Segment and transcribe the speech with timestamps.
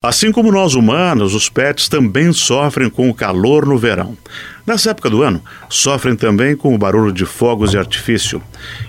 [0.00, 4.16] Assim como nós humanos, os pets também sofrem com o calor no verão.
[4.64, 8.40] Nessa época do ano, sofrem também com o barulho de fogos de artifício.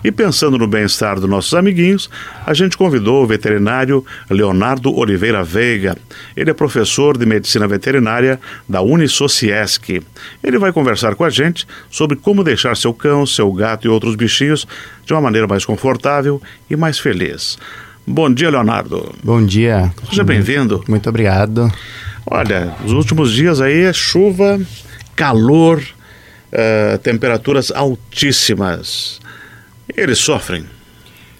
[0.03, 2.11] E pensando no bem-estar dos nossos amiguinhos,
[2.45, 5.97] a gente convidou o veterinário Leonardo Oliveira Veiga.
[6.37, 10.03] Ele é professor de medicina veterinária da Unisociesc.
[10.43, 14.15] Ele vai conversar com a gente sobre como deixar seu cão, seu gato e outros
[14.15, 14.67] bichinhos
[15.03, 16.39] de uma maneira mais confortável
[16.69, 17.57] e mais feliz.
[18.05, 19.13] Bom dia, Leonardo.
[19.23, 19.93] Bom dia.
[20.09, 20.83] Seja bem-vindo.
[20.87, 21.71] Muito obrigado.
[22.25, 24.59] Olha, os últimos dias aí é chuva,
[25.15, 29.19] calor, uh, temperaturas altíssimas.
[29.95, 30.65] Eles sofrem?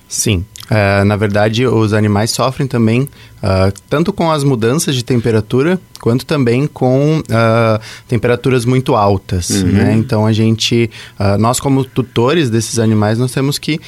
[0.08, 0.45] Sim.
[0.70, 3.08] Uh, na verdade, os animais sofrem também,
[3.44, 9.68] uh, tanto com as mudanças de temperatura, quanto também com uh, temperaturas muito altas, uhum.
[9.68, 9.94] né?
[9.94, 10.90] Então a gente,
[11.20, 13.80] uh, nós como tutores desses animais, nós temos que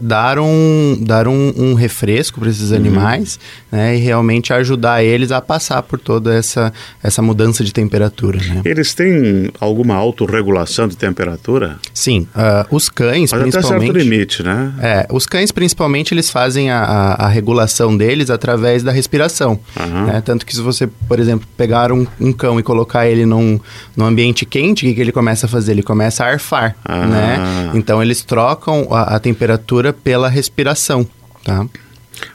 [0.00, 2.76] dar um dar um, um refresco para esses uhum.
[2.76, 3.38] animais,
[3.70, 3.96] né?
[3.96, 8.38] E realmente ajudar eles a passar por toda essa essa mudança de temperatura.
[8.38, 8.62] Né?
[8.64, 11.76] Eles têm alguma autorregulação de temperatura?
[11.92, 12.26] Sim,
[12.70, 13.90] os cães Mas principalmente.
[13.90, 14.72] Até certo limite, né?
[14.80, 20.06] É, os cães principalmente eles fazem a, a, a regulação deles através da respiração, uhum.
[20.06, 20.22] né?
[20.24, 23.60] Tanto que se você, por exemplo pegar um, um, cão e colocar ele num,
[23.96, 25.72] num ambiente quente, o que, que ele começa a fazer?
[25.72, 27.06] Ele começa a arfar, ah.
[27.06, 27.70] né?
[27.74, 31.06] Então eles trocam a, a temperatura pela respiração,
[31.44, 31.66] tá?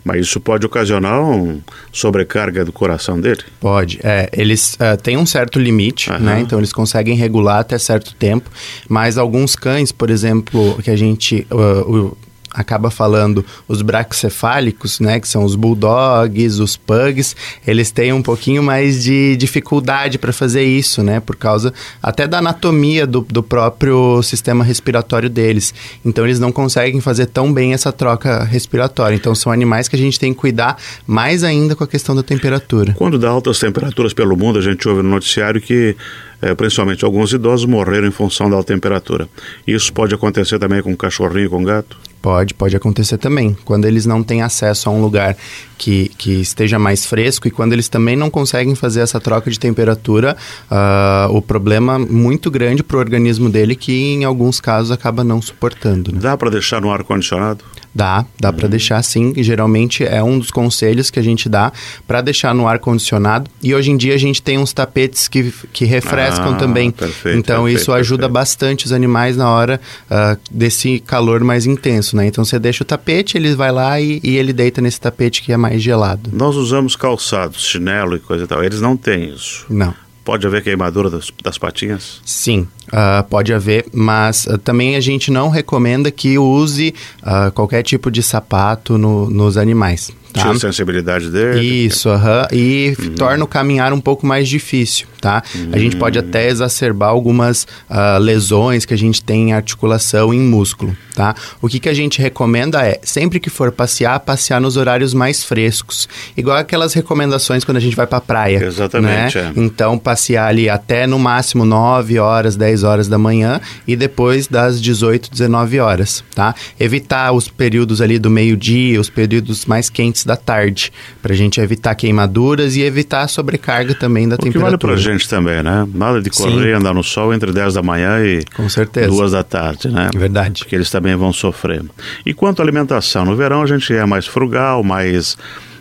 [0.04, 1.60] Mas isso pode ocasionar uma
[1.92, 3.42] sobrecarga do coração dele?
[3.60, 4.00] Pode.
[4.04, 6.20] É, eles uh, têm um certo limite, uhum.
[6.20, 6.40] né?
[6.42, 8.50] Então eles conseguem regular até certo tempo.
[8.88, 11.48] Mas alguns cães, por exemplo, que a gente.
[11.52, 12.16] Uh,
[12.54, 18.64] acaba falando os braxcefálicos, né, que são os bulldogs, os pugs, eles têm um pouquinho
[18.64, 24.22] mais de dificuldade para fazer isso, né, por causa até da anatomia do, do próprio
[24.24, 25.74] sistema respiratório deles.
[26.04, 29.16] Então eles não conseguem fazer tão bem essa troca respiratória.
[29.16, 32.24] Então são animais que a gente tem que cuidar mais ainda com a questão da
[32.24, 32.94] temperatura.
[32.98, 35.96] Quando dá altas temperaturas pelo mundo, a gente ouve no noticiário que
[36.42, 39.28] é, principalmente alguns idosos morreram em função da alta temperatura.
[39.68, 41.98] Isso pode acontecer também com cachorrinho com gato?
[42.22, 43.56] Pode, pode acontecer também.
[43.64, 45.38] Quando eles não têm acesso a um lugar
[45.78, 49.60] que, que esteja mais fresco e quando eles também não conseguem fazer essa troca de
[49.60, 50.36] temperatura,
[50.70, 55.42] uh, o problema muito grande para o organismo dele que em alguns casos acaba não
[55.42, 56.12] suportando.
[56.12, 56.20] Né?
[56.22, 57.64] Dá para deixar no ar-condicionado?
[58.00, 58.56] Dá, dá uhum.
[58.56, 59.34] para deixar sim.
[59.44, 61.70] Geralmente é um dos conselhos que a gente dá
[62.08, 63.52] para deixar no ar condicionado.
[63.62, 66.92] E hoje em dia a gente tem uns tapetes que, que refrescam ah, também.
[66.92, 68.34] Perfeito, então perfeito, isso ajuda perfeito.
[68.34, 72.26] bastante os animais na hora uh, desse calor mais intenso, né?
[72.26, 75.52] Então você deixa o tapete, ele vai lá e, e, ele deita nesse tapete que
[75.52, 76.30] é mais gelado.
[76.32, 78.64] Nós usamos calçados, chinelo e coisa e tal.
[78.64, 79.66] Eles não têm isso.
[79.70, 79.94] Não.
[80.30, 82.22] Pode haver queimadura das, das patinhas?
[82.24, 87.82] Sim, uh, pode haver, mas uh, também a gente não recomenda que use uh, qualquer
[87.82, 90.12] tipo de sapato no, nos animais.
[90.32, 90.42] Tá?
[90.42, 91.66] Tira a sensibilidade dele.
[91.66, 92.48] Isso, aham.
[92.52, 93.16] E uhum.
[93.16, 95.44] torna o caminhar um pouco mais difícil, tá?
[95.72, 100.38] A gente pode até exacerbar algumas uh, lesões que a gente tem em articulação e
[100.38, 101.36] em músculo, tá?
[101.62, 105.44] O que, que a gente recomenda é, sempre que for passear, passear nos horários mais
[105.44, 106.08] frescos.
[106.36, 108.64] Igual aquelas recomendações quando a gente vai pra praia.
[108.64, 109.54] Exatamente, né?
[109.56, 109.60] é.
[109.60, 114.82] Então, passear ali até no máximo 9 horas, 10 horas da manhã e depois das
[114.82, 116.56] 18, 19 horas, tá?
[116.80, 120.92] Evitar os períodos ali do meio-dia, os períodos mais quentes da tarde,
[121.22, 124.96] para a gente evitar queimaduras e evitar a sobrecarga também da o temperatura.
[124.96, 125.88] Que vale gente também, né?
[125.94, 126.80] Nada de correr, Sim.
[126.80, 129.08] andar no sol entre 10 da manhã e Com certeza.
[129.08, 130.10] 2 da tarde, né?
[130.16, 130.64] Verdade.
[130.64, 131.84] Porque eles também vão sofrer.
[132.26, 135.38] E quanto à alimentação, no verão a gente é mais frugal, mais,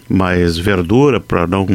[0.08, 1.66] mais verdura para não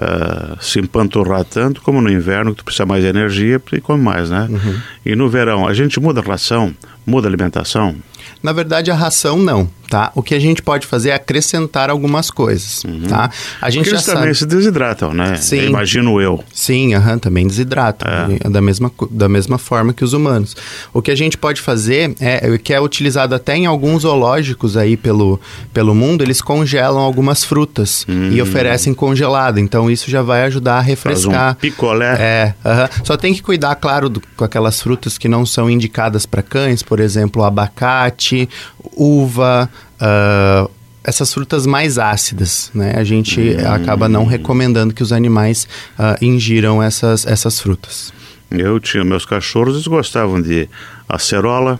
[0.00, 4.30] Uh, se empanturrar tanto como no inverno, que tu precisa mais energia e come mais,
[4.30, 4.46] né?
[4.48, 4.80] Uhum.
[5.04, 6.72] E no verão, a gente muda a ração,
[7.04, 7.96] muda a alimentação?
[8.40, 10.12] Na verdade, a ração não tá?
[10.14, 13.06] O que a gente pode fazer é acrescentar algumas coisas, uhum.
[13.08, 13.30] tá?
[13.60, 15.36] A gente Porque eles também se desidratam, né?
[15.36, 15.66] Sim.
[15.66, 16.44] imagino eu.
[16.52, 18.08] Sim, uhum, também desidratam,
[18.44, 18.48] é.
[18.48, 20.54] da, mesma, da mesma forma que os humanos.
[20.92, 24.96] O que a gente pode fazer, é que é utilizado até em alguns zoológicos aí
[24.96, 25.40] pelo,
[25.72, 28.30] pelo mundo, eles congelam algumas frutas hum.
[28.30, 31.32] e oferecem congelado, então isso já vai ajudar a refrescar.
[31.32, 32.16] Faz um picolé.
[32.20, 33.04] É, uhum.
[33.04, 36.82] só tem que cuidar, claro, do, com aquelas frutas que não são indicadas para cães,
[36.82, 38.48] por exemplo, abacate,
[38.94, 39.70] uva,
[40.00, 40.70] uh,
[41.02, 42.94] essas frutas mais ácidas, né?
[42.96, 43.72] A gente hum.
[43.72, 45.66] acaba não recomendando que os animais
[45.98, 48.12] uh, ingiram essas, essas frutas.
[48.50, 50.68] Eu tinha meus cachorros, eles gostavam de
[51.08, 51.78] acerola,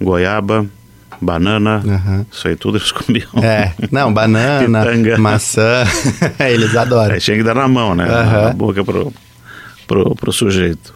[0.00, 0.66] goiaba,
[1.20, 2.26] banana, uhum.
[2.30, 3.30] isso aí tudo eles comiam.
[3.42, 4.84] É, não, banana,
[5.18, 5.84] maçã,
[6.40, 7.14] eles adoram.
[7.14, 8.04] É, tinha que dar na mão, né?
[8.04, 8.42] Uhum.
[8.44, 9.12] Na boca pro,
[9.86, 10.93] pro, pro sujeito.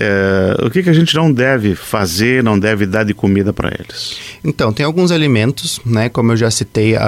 [0.00, 3.68] É, o que, que a gente não deve fazer, não deve dar de comida para
[3.68, 4.16] eles?
[4.44, 6.08] Então, tem alguns alimentos, né?
[6.08, 6.98] Como eu já citei, uh,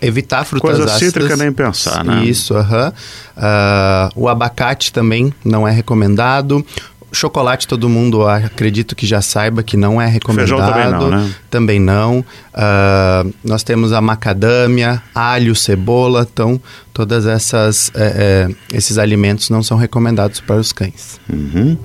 [0.00, 1.12] evitar frutas Coisa ácidas.
[1.12, 2.24] cítrica nem pensar, né?
[2.24, 2.88] Isso, aham.
[2.88, 2.92] Uh
[3.40, 4.08] -huh.
[4.16, 6.64] uh, o abacate também não é recomendado.
[7.12, 10.48] Chocolate todo mundo acredito que já saiba que não é recomendado.
[10.48, 11.34] Feijão também não, né?
[11.50, 12.18] Também não.
[12.20, 16.60] Uh, nós temos a macadâmia, alho, cebola, então
[16.94, 21.20] todas essas é, é, esses alimentos não são recomendados para os cães.
[21.28, 21.76] Uhum.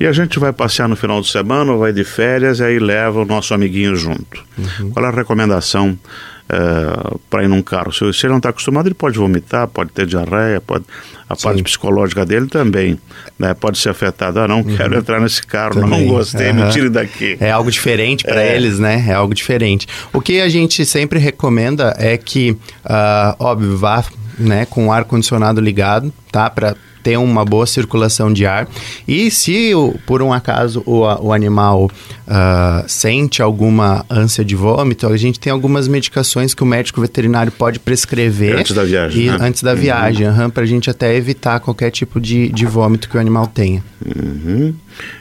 [0.00, 2.78] E a gente vai passear no final de semana, ou vai de férias e aí
[2.78, 4.44] leva o nosso amiguinho junto.
[4.56, 4.90] Uhum.
[4.90, 5.98] Qual é a recomendação
[6.48, 7.92] uh, para ir num carro?
[7.92, 10.84] Se, se ele não está acostumado, ele pode vomitar, pode ter diarreia, pode,
[11.28, 11.42] a Sim.
[11.42, 12.98] parte psicológica dele também
[13.36, 14.44] né, pode ser afetada.
[14.44, 14.76] Ah, não uhum.
[14.76, 16.06] quero entrar nesse carro, também.
[16.06, 16.66] não gostei, uhum.
[16.66, 17.36] me tire daqui.
[17.40, 18.54] É algo diferente para é.
[18.54, 19.04] eles, né?
[19.08, 19.88] É algo diferente.
[20.12, 24.04] O que a gente sempre recomenda é que, uh, óbvio, vá
[24.38, 26.48] né, com o ar condicionado ligado, tá?
[26.48, 26.76] Para
[27.08, 28.68] ter uma boa circulação de ar.
[29.06, 29.72] E se
[30.04, 31.84] por um acaso o, o animal
[32.26, 37.50] uh, sente alguma ânsia de vômito, a gente tem algumas medicações que o médico veterinário
[37.50, 38.58] pode prescrever.
[38.58, 39.22] Antes da viagem.
[39.22, 39.38] E, né?
[39.40, 40.42] Antes da viagem, uhum.
[40.42, 43.82] uhum, para a gente até evitar qualquer tipo de, de vômito que o animal tenha.
[44.16, 44.74] Uhum.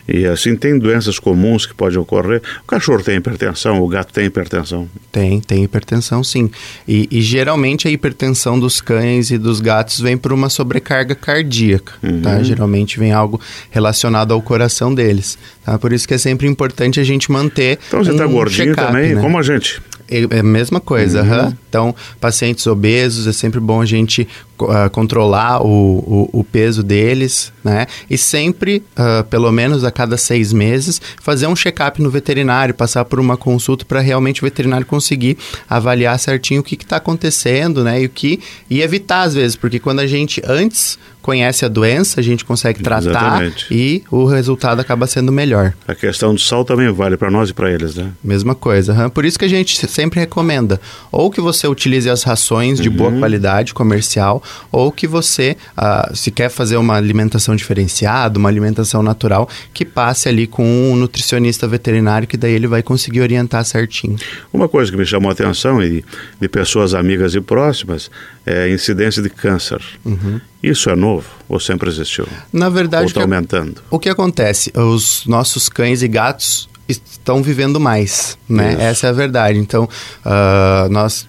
[0.08, 2.42] E assim, tem doenças comuns que podem ocorrer.
[2.64, 4.88] O cachorro tem hipertensão, o gato tem hipertensão?
[5.12, 6.50] Tem, tem hipertensão sim.
[6.88, 11.94] E, e geralmente a hipertensão dos cães e dos gatos vem por uma sobrecarga cardíaca,
[12.02, 12.08] tá?
[12.08, 12.22] uhum.
[12.22, 12.44] tá?
[12.44, 13.40] Geralmente vem algo
[13.70, 15.78] relacionado ao coração deles, tá?
[15.78, 19.16] Por isso que é sempre importante a gente manter Então você está um gordinho também,
[19.16, 19.22] né?
[19.22, 19.82] como a gente?
[20.10, 21.54] É a mesma coisa, uhum.
[21.68, 24.26] então pacientes obesos é sempre bom a gente
[24.62, 27.86] uh, controlar o, o, o, peso deles, né?
[28.10, 33.06] E sempre, uh, pelo menos a cada seis meses, fazer um check-up no veterinário, passar
[33.06, 35.38] por uma consulta para realmente o veterinário conseguir
[35.70, 38.02] avaliar certinho o que está acontecendo, né?
[38.02, 38.40] E o que
[38.70, 42.82] e evitar às vezes, porque quando a gente antes conhece a doença, a gente consegue
[42.82, 43.68] tratar Exatamente.
[43.70, 45.74] e o resultado acaba sendo melhor.
[45.86, 48.14] A questão do sal também vale para nós e para eles, né?
[48.24, 48.94] Mesma coisa.
[48.94, 49.10] Uhum.
[49.10, 50.80] Por isso que a gente sempre recomenda
[51.12, 52.96] ou que você utilize as rações de uhum.
[52.96, 59.02] boa qualidade comercial ou que você, uh, se quer fazer uma alimentação diferenciada, uma alimentação
[59.04, 64.18] natural, que passe ali com um nutricionista veterinário que daí ele vai conseguir orientar certinho.
[64.52, 66.04] Uma coisa que me chamou a atenção e
[66.40, 68.10] de pessoas amigas e próximas
[68.46, 69.82] é a incidência de câncer.
[70.06, 70.40] Uhum.
[70.62, 72.28] Isso é novo ou sempre existiu?
[72.52, 73.82] Na verdade, ou está aumentando?
[73.90, 74.72] O que acontece?
[74.76, 78.74] Os nossos cães e gatos estão vivendo mais, né?
[78.74, 78.82] Isso.
[78.82, 79.60] Essa é a verdade.
[79.60, 79.84] Então,
[80.26, 81.28] uh, nós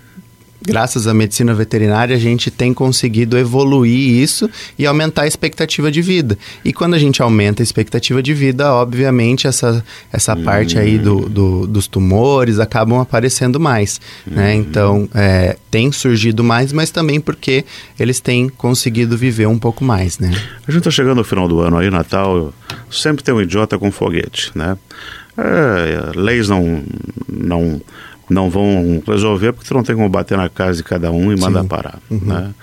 [0.60, 6.02] graças à medicina veterinária, a gente tem conseguido evoluir isso e aumentar a expectativa de
[6.02, 6.38] vida.
[6.64, 10.44] E quando a gente aumenta a expectativa de vida, obviamente, essa, essa uhum.
[10.44, 14.32] parte aí do, do, dos tumores acabam aparecendo mais, né?
[14.32, 14.42] uhum.
[14.42, 14.54] né?
[14.54, 17.64] Então, é, tem surgido mais, mas também porque
[17.98, 20.30] eles têm conseguido viver um pouco mais, né?
[20.66, 22.52] A gente está chegando no final do ano aí, Natal,
[22.90, 24.76] sempre tem um idiota com foguete, né?
[25.36, 26.82] É, leis não,
[27.28, 27.80] não
[28.28, 31.38] não vão resolver porque tu não tem como bater na casa de cada um e
[31.38, 31.98] mandar parar.
[32.10, 32.20] Uhum.
[32.22, 32.54] Né?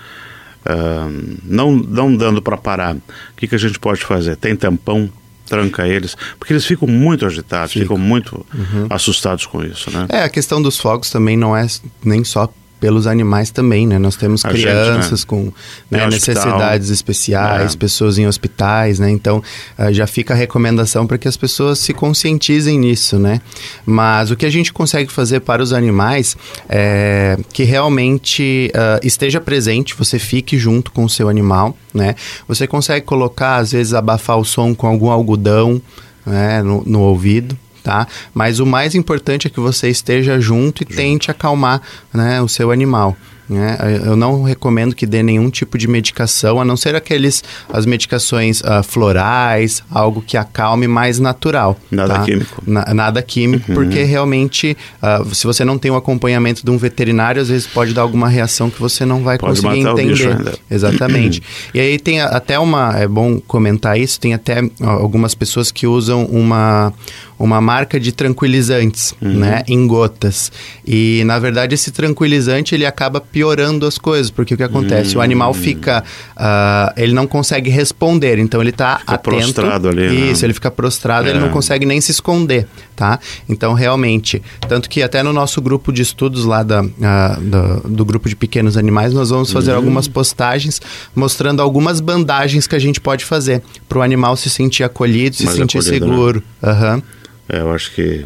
[0.66, 3.00] Uh, não, não dando para parar, o
[3.36, 4.36] que, que a gente pode fazer?
[4.36, 5.08] Tem tampão,
[5.46, 7.84] tranca eles, porque eles ficam muito agitados, Fico.
[7.84, 8.86] ficam muito uhum.
[8.90, 10.06] assustados com isso, né?
[10.08, 11.66] É, a questão dos fogos também não é
[12.04, 13.98] nem só pelos animais também, né?
[13.98, 15.26] Nós temos a crianças gente, né?
[15.26, 15.52] com
[15.90, 17.76] né, necessidades especiais, é.
[17.76, 19.10] pessoas em hospitais, né?
[19.10, 19.42] Então,
[19.78, 23.40] uh, já fica a recomendação para que as pessoas se conscientizem nisso, né?
[23.84, 26.36] Mas o que a gente consegue fazer para os animais
[26.68, 32.14] é que realmente uh, esteja presente, você fique junto com o seu animal, né?
[32.46, 35.80] Você consegue colocar, às vezes, abafar o som com algum algodão,
[36.26, 37.56] né, no, no ouvido,
[37.86, 38.08] tá?
[38.34, 41.80] Mas o mais importante é que você esteja junto e tente acalmar
[42.12, 43.16] né, o seu animal.
[43.48, 43.76] Né?
[44.04, 48.60] Eu não recomendo que dê nenhum tipo de medicação, a não ser aqueles as medicações
[48.60, 51.78] uh, florais, algo que acalme mais natural.
[51.90, 52.24] Nada tá?
[52.24, 52.62] químico.
[52.66, 53.74] Na, nada químico, uhum.
[53.74, 57.94] porque realmente, uh, se você não tem o acompanhamento de um veterinário, às vezes pode
[57.94, 60.58] dar alguma reação que você não vai pode conseguir entender.
[60.70, 61.42] Exatamente.
[61.72, 66.24] e aí tem até uma, é bom comentar isso, tem até algumas pessoas que usam
[66.24, 66.92] uma
[67.38, 69.34] uma marca de tranquilizantes, uhum.
[69.34, 70.50] né, em gotas.
[70.86, 75.20] E na verdade esse tranquilizante ele acaba piorando as coisas, porque o que acontece, uhum.
[75.20, 75.52] o animal hum.
[75.52, 76.02] fica,
[76.34, 79.36] uh, ele não consegue responder, então ele está atento.
[79.36, 80.08] prostrado ali.
[80.08, 80.14] Né?
[80.30, 80.46] Isso, né?
[80.46, 81.32] ele fica prostrado, é.
[81.32, 82.66] ele não consegue nem se esconder,
[82.96, 83.20] tá?
[83.46, 88.04] Então realmente, tanto que até no nosso grupo de estudos lá da, uh, do, do,
[88.06, 89.76] grupo de pequenos animais, nós vamos fazer uhum.
[89.76, 90.80] algumas postagens
[91.14, 95.44] mostrando algumas bandagens que a gente pode fazer para o animal se sentir acolhido, se
[95.44, 96.10] Mais sentir acolhido, né?
[96.10, 96.42] seguro.
[96.62, 96.72] Né?
[96.72, 97.02] Uhum.
[97.50, 98.24] É, eu acho que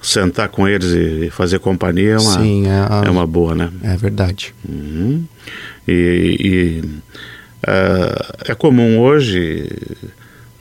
[0.00, 3.70] sentar com eles e fazer companhia é uma, Sim, é, é uma boa, né?
[3.82, 4.54] É verdade.
[4.68, 5.24] Uhum.
[5.86, 6.80] E, e
[7.66, 9.68] uh, é comum hoje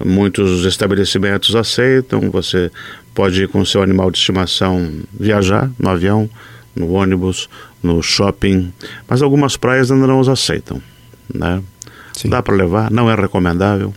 [0.04, 2.72] muitos estabelecimentos aceitam, você
[3.14, 6.30] pode ir com seu animal de estimação viajar no avião,
[6.76, 7.50] no ônibus,
[7.82, 8.72] no shopping,
[9.08, 10.82] mas algumas praias ainda não os aceitam,
[11.34, 11.62] né?
[12.14, 12.30] Sim.
[12.30, 13.94] Dá para levar, não é recomendável.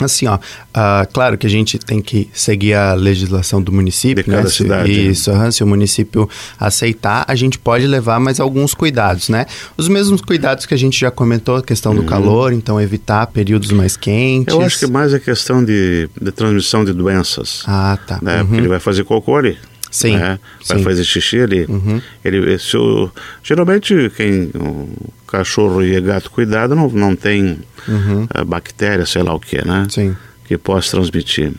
[0.00, 4.30] Assim, ó, uh, claro que a gente tem que seguir a legislação do município, de
[4.30, 4.48] cada né?
[4.48, 4.92] cidade.
[4.92, 4.98] Né?
[5.10, 6.28] Isso, uhum, se o município
[6.58, 9.46] aceitar, a gente pode levar mais alguns cuidados, né?
[9.76, 12.06] Os mesmos cuidados que a gente já comentou, a questão do uhum.
[12.06, 14.54] calor, então evitar períodos mais quentes.
[14.54, 17.62] Eu acho que mais a questão de, de transmissão de doenças.
[17.66, 18.18] Ah, tá.
[18.22, 18.38] Né?
[18.38, 18.46] Uhum.
[18.46, 19.58] Porque ele vai fazer cocô ali.
[19.90, 20.38] Sim, né?
[20.66, 20.84] Vai sim.
[20.84, 21.64] fazer xixi ali.
[21.68, 22.00] Uhum.
[22.24, 23.10] Ele, se o,
[23.42, 24.88] geralmente, quem o
[25.26, 28.24] cachorro e gato cuidado não, não tem uhum.
[28.24, 29.86] uh, bactéria, sei lá o que, né?
[29.90, 30.16] Sim.
[30.46, 31.52] Que possa transmitir.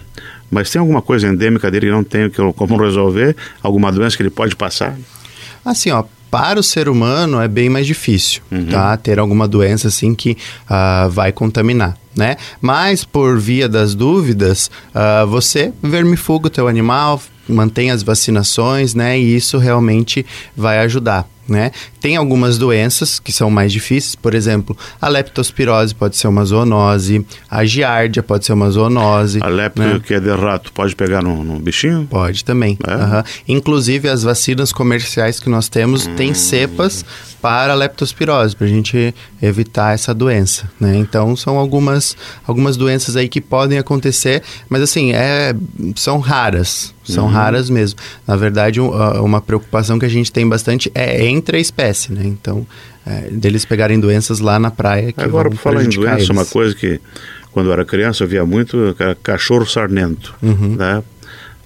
[0.49, 3.35] Mas tem alguma coisa endêmica dele que não tem como resolver?
[3.61, 4.97] Alguma doença que ele pode passar?
[5.63, 8.67] Assim, ó, para o ser humano é bem mais difícil, Uhum.
[8.67, 8.95] tá?
[8.97, 12.37] Ter alguma doença assim que ah, vai contaminar, né?
[12.61, 19.19] Mas por via das dúvidas, ah, você vermifuga o teu animal, mantém as vacinações, né?
[19.19, 20.25] E isso realmente
[20.55, 21.27] vai ajudar.
[21.49, 21.71] Né?
[21.99, 27.25] Tem algumas doenças que são mais difíceis, por exemplo, a leptospirose pode ser uma zoonose,
[27.49, 29.39] a giardia pode ser uma zoonose.
[29.41, 29.99] A lepto, né?
[29.99, 32.05] que é de rato, pode pegar no, no bichinho?
[32.07, 32.77] Pode também.
[32.87, 32.93] É?
[32.93, 33.23] Uhum.
[33.47, 36.15] Inclusive, as vacinas comerciais que nós temos Hum.
[36.15, 37.03] têm cepas
[37.41, 40.95] para a leptospirose, para a gente evitar essa doença, né?
[40.97, 42.15] Então, são algumas,
[42.45, 45.55] algumas doenças aí que podem acontecer, mas assim, é,
[45.95, 47.31] são raras, são Uhum.
[47.31, 47.99] raras mesmo.
[48.27, 48.89] Na verdade, um,
[49.23, 52.21] uma preocupação que a gente tem bastante é entre a espécie, né?
[52.25, 52.65] Então,
[53.05, 56.51] é, deles pegarem doenças lá na praia que Agora, por falar em doença, uma eles.
[56.51, 56.99] coisa que
[57.51, 60.35] quando eu era criança eu via muito, cachorro sarnento.
[60.41, 60.75] Uhum.
[60.77, 61.03] Né?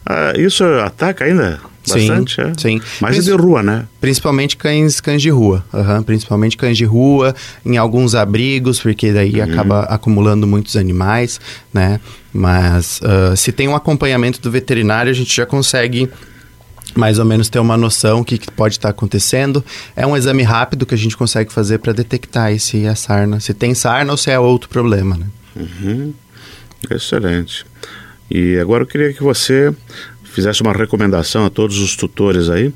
[0.06, 2.40] Ah, isso ataca ainda Sim, bastante?
[2.42, 2.52] é?
[2.58, 2.82] sim.
[3.06, 3.86] É Isso- de rua, né?
[4.00, 5.64] Principalmente cães, cães de rua.
[5.74, 7.36] aham, principalmente cães de rua,
[7.66, 9.44] em alguns abrigos, porque daí Uhum.
[9.44, 11.40] acaba acumulando muitos animais,
[11.74, 12.00] né?
[12.34, 16.10] Mas ah, se tem um acompanhamento do veterinário, a gente já consegue
[16.96, 19.64] mais ou menos ter uma noção do que, que pode estar acontecendo.
[19.96, 23.40] É um exame rápido que a gente consegue fazer para detectar aí se é sarna,
[23.40, 25.26] se tem sarna ou se é outro problema, né?
[25.56, 26.14] Uhum.
[26.90, 27.66] Excelente.
[28.30, 29.74] E agora eu queria que você
[30.34, 32.74] fizesse uma recomendação a todos os tutores aí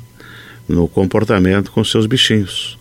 [0.67, 2.77] no comportamento com seus bichinhos.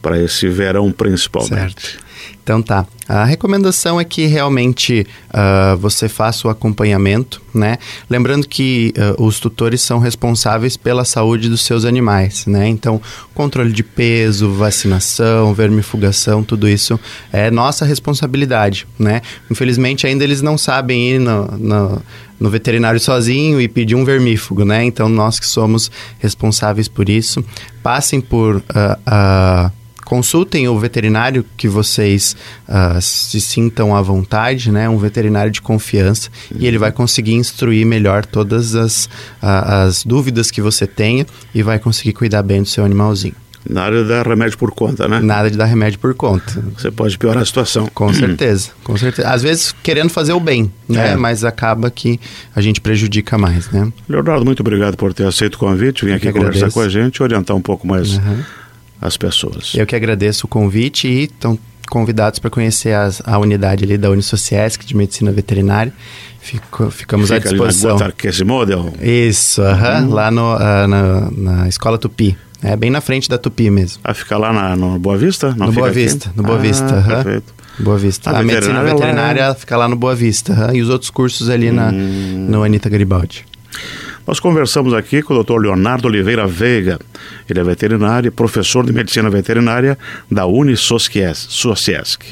[0.00, 1.82] Para esse verão principalmente.
[1.82, 2.07] Certo.
[2.42, 2.86] Então tá.
[3.08, 7.78] A recomendação é que realmente ah, você faça o acompanhamento, né?
[8.08, 12.68] Lembrando que ah, os tutores são responsáveis pela saúde dos seus animais, né?
[12.68, 13.00] Então,
[13.34, 17.00] controle de peso, vacinação, vermifugação, tudo isso
[17.32, 19.22] é nossa responsabilidade, né?
[19.50, 22.02] Infelizmente ainda eles não sabem ir no, no,
[22.38, 24.84] no veterinário sozinho e pedir um vermífugo, né?
[24.84, 27.42] Então nós que somos responsáveis por isso,
[27.82, 28.62] passem por
[29.06, 29.70] ah,
[30.08, 32.34] consultem o veterinário que vocês
[32.66, 34.88] ah, se sintam à vontade, né?
[34.88, 39.06] Um veterinário de confiança e ele vai conseguir instruir melhor todas as,
[39.42, 43.34] ah, as dúvidas que você tenha e vai conseguir cuidar bem do seu animalzinho.
[43.68, 45.20] Na área de dar remédio por conta, né?
[45.20, 46.64] Nada de dar remédio por conta.
[46.74, 47.86] Você pode piorar a situação.
[47.92, 49.28] Com certeza, com certeza.
[49.28, 51.12] Às vezes querendo fazer o bem, né?
[51.12, 51.16] É.
[51.16, 52.18] Mas acaba que
[52.56, 53.92] a gente prejudica mais, né?
[54.08, 57.22] Leonardo, muito obrigado por ter aceito o convite, vir aqui conversar com a gente e
[57.22, 58.42] orientar um pouco mais Uhum.
[59.00, 59.72] As pessoas.
[59.74, 61.58] Eu que agradeço o convite e estão
[61.90, 65.92] convidados para conhecer as- a unidade ali da Unisociesc de Medicina Veterinária.
[66.40, 67.96] Fico- ficamos à Fica ali na disposição.
[67.96, 68.92] Guatarquesimodel.
[69.02, 72.36] Isso, aham, lá no, ah, na, na Escola Tupi.
[72.62, 74.00] É bem na frente da Tupi mesmo.
[74.02, 75.50] A ficar lá na, no Boa Vista?
[75.56, 75.90] Não no fica Boa?
[75.92, 76.84] Vista, no Boa Ah, Vista.
[76.94, 77.22] aham.
[77.22, 77.54] Perfeito.
[77.78, 78.30] Boa Vista.
[78.30, 80.52] A A, medicina veterinária lá fica lá no Boa Vista.
[80.52, 82.46] aham, E os outros cursos ali na, Hum.
[82.50, 83.44] no Anitta Garibaldi.
[84.28, 85.56] Nós conversamos aqui com o Dr.
[85.56, 86.98] Leonardo Oliveira Veiga.
[87.48, 89.96] Ele é veterinário e professor de medicina veterinária
[90.30, 92.22] da Unisociesc.